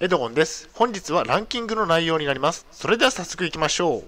[0.00, 0.70] エドゴンです。
[0.74, 2.64] 本日はランキングの内容になります。
[2.70, 4.04] それでは早速いきましょう。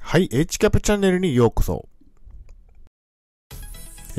[0.00, 1.88] はい、H キャップチャンネルにようこそ。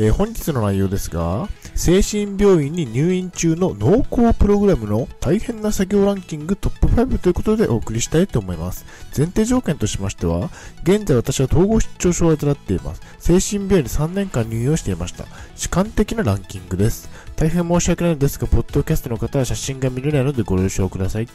[0.02, 8.86] えー本日の内容ですが、精神病院に入院中の濃厚プログラムの大変な作業ランキングトップ5ということでお送りしたいと思います。
[9.16, 10.52] 前提条件としましては、
[10.84, 13.02] 現在私は統合失調症を患っています。
[13.20, 15.26] 精神病院に3年間入院をしていました。
[15.58, 17.10] 主観的なランキングです。
[17.36, 21.28] 大変申し訳ないのですが、ポッドキャストの方は写真が見れないのでご了承ください。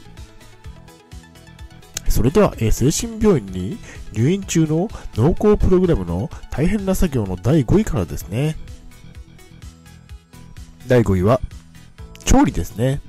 [2.14, 3.76] それでは、えー精神病院に
[4.12, 8.54] 入院中の濃厚プログラムの大変な作業の第5位からですね。
[10.86, 11.40] 第5位は、
[12.24, 13.00] 調理ですね。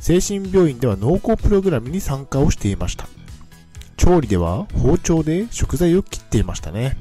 [0.00, 3.08] 精神病院では濃厚プログラムに参加をしていました。
[3.98, 6.96] 調理では包丁で食材を切っていましたね。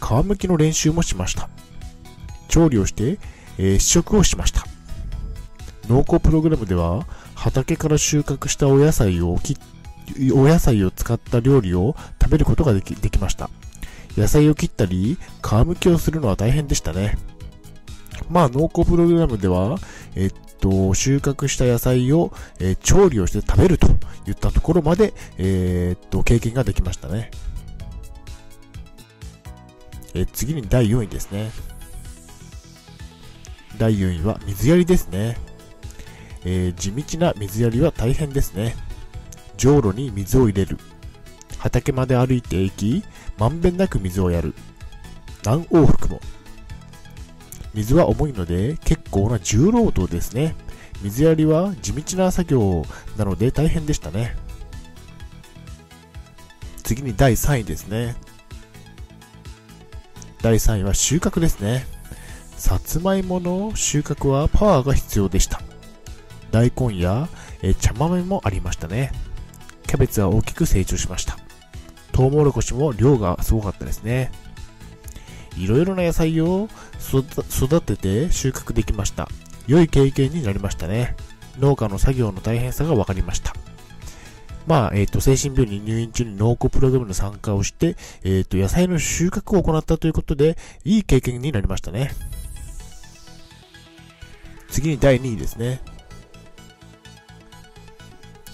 [0.00, 1.50] 皮むきの練習もしました。
[2.48, 3.18] 調理をして、
[3.58, 4.64] えー試食をしました。
[5.90, 9.56] 濃厚プログラムでは畑から収穫したお野菜を切っ
[10.32, 13.50] お野菜を使った料理を食べることができできました。
[14.16, 17.18] 野菜を切ったり、皮むきをするのは大変でしたね。
[18.30, 19.78] まあ、濃厚プログラムでは、
[20.14, 23.88] えっと、収穫した野菜を、えー調理をして食べると
[24.26, 27.30] いったところまで、えーっと、経験ができましたね。
[30.14, 31.50] えー次に第4位ですね。
[33.78, 35.36] 第4位は水やりですね。
[36.44, 38.74] え地道な水やりは大変ですね。
[39.56, 40.78] じょうろに水を入れる。
[41.58, 43.02] 畑まで歩いていき、
[43.38, 44.54] まんべんなく水をやる。
[45.44, 46.20] 何往復も。
[47.74, 50.54] 水は重いので結構な重労働ですね。
[51.02, 52.84] 水やりは地道な作業
[53.16, 54.36] なので大変でしたね。
[56.82, 58.16] 次に第3位ですね。
[60.40, 61.86] 第3位は収穫ですね。
[62.56, 65.60] さつまいもの収穫はパワーが必要でした。
[66.50, 67.28] 大根や
[67.62, 69.12] え茶豆もありましたね。
[69.86, 71.36] キャベツは大きく成長しました。
[72.12, 74.30] トウモロコシも量がすごかったですね。
[75.56, 79.28] いろいろな野菜を育てて収穫できました。
[79.66, 81.16] 良い経験になりましたね。
[81.58, 83.54] 農家の作業の大変さが分かりました。
[84.66, 92.10] まあ、えっ、と、精神病院に入院中に農耕プログラムの参加をして、えっ、と、野菜の収穫を行ったということで、いい経験になりましたね。
[94.68, 95.80] 次に第2位ですね。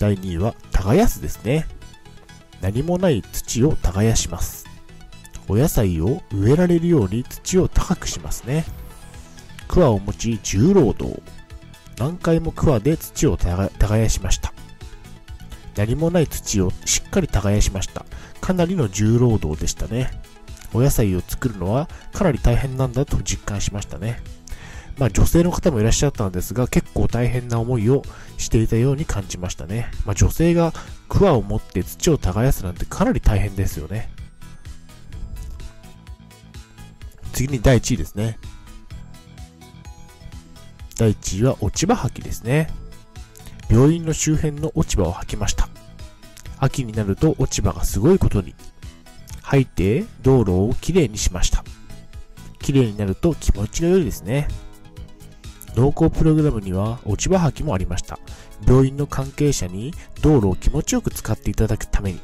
[0.02, 1.64] 第2位は、耕すですね。
[2.60, 4.66] 何もない土を耕します。
[5.46, 8.64] お野菜を植えられるように土を高くしますね。
[9.68, 11.22] 桑を持ち重労働。
[11.98, 14.52] 何回も桑で土を耕耕しました。
[15.76, 18.04] 何もない土をしっかり耕しました。
[18.40, 20.10] かなりの重労働でしたね。
[20.74, 24.20] お野菜を作るのはかなり大変なんだと実感しましたね。
[24.98, 28.02] まあ女性の方もいらっしゃったんですが、結構大変な思いを
[28.36, 29.90] していたように感じましたね。
[30.04, 30.72] まあ女性が
[31.08, 34.10] 桑を持って土を耕すなんてかなり大変ですよね。
[37.32, 38.38] 次に第1位ですね。
[40.98, 42.68] 第1位は落ち葉掃きですね。
[43.70, 45.68] 病院の周辺の落ち葉を掃きました。
[46.58, 48.54] 秋になると落ち葉がすごいことに。
[49.42, 51.64] 掃いて道路をきれいにしました。
[52.60, 54.48] きれいになると気持ちが良いですね。
[55.74, 58.18] 濃厚プログラムには落ち葉掃きもありました。
[58.66, 62.20] 病院の関係者に道路を気持ちよく使っていただくために、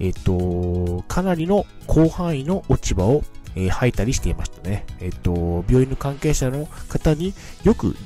[0.00, 3.22] えっ、と、かなりの広範囲の落ち葉を、
[3.54, 4.86] えー吐いたりしていましたね。
[5.00, 7.34] えっ、と、病院の関係者の方に
[7.64, 7.96] よく、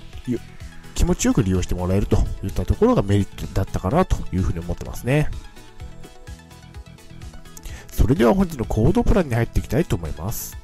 [0.94, 5.30] 気持ちよく利用してもらえるといったところがメリットだったかなというふうに思ってますね。
[7.88, 10.56] それでは本日のコードプランに入っていきたいと思います。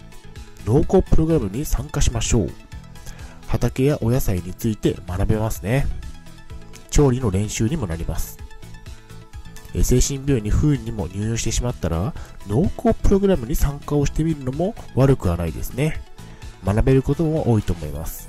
[0.65, 2.68] 濃厚プログラムに参加しましょう。
[3.49, 5.87] 畑やお野菜について学べますね。
[6.91, 8.39] 調理の練習にもなります。
[9.75, 12.15] え精神病院に不運にも入院してしまったら、
[12.47, 16.01] 濃厚プログラムに参加をしてみるのも悪くはないですね。
[16.65, 18.29] 学べることも多いと思います。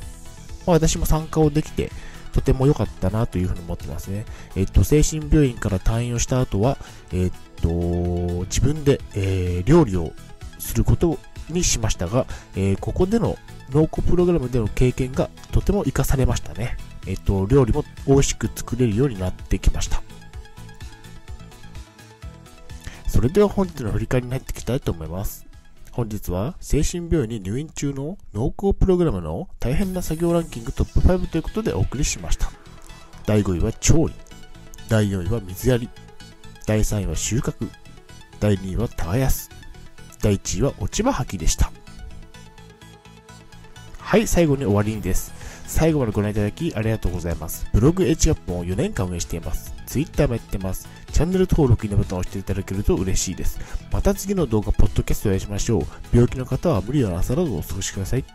[0.65, 1.91] まあ私も参加をできて、
[2.31, 4.25] とても良かったなというふうに思ってますね。
[4.55, 6.77] えっと、精神病院から退院をした後は、
[7.11, 7.31] えっ
[7.61, 7.69] と、
[8.45, 10.13] 自分で、えー料理を
[10.59, 11.17] すること
[11.49, 12.25] にしましたが、
[12.55, 13.37] えーここでの
[13.71, 16.77] 濃厚プログラムでの経験がとても活かされましたね。
[17.07, 20.01] えっと、料理も美味しく作れるようになってきました。
[23.07, 25.45] それでは本日の振り返りに入っていきたいと思います。
[25.91, 32.49] 本日は精神病院に入院中の濃厚プログラムの大変な作業ランキングトップ5ということでお送りしました。
[33.25, 34.13] 第5位は調理。
[34.87, 35.89] 第4位は水やり。
[36.65, 37.69] 第3位は収穫。
[38.39, 39.49] 第2位は耕す。
[40.21, 41.71] 第1位は落ち葉掃きでした。
[44.09, 45.31] はい、最後に終わりにです。
[45.67, 47.67] 最後までご覧いただきありがとうございます。
[47.71, 49.71] ブログエッジアップを4年間運営しています。
[49.85, 50.89] Twitter もやってます。
[51.11, 53.59] チャンネル登録、いいねボタンを押していただけると嬉しいです。
[53.91, 55.83] また次の動画、ポッドキャストをお会いしましょう。
[56.11, 58.25] 病気の方は無理をなさらずお過ごしください。